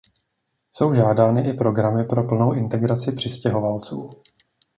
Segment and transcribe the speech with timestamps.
[0.71, 4.09] Jsou žádány i programy pro plnou integraci přistěhovalců.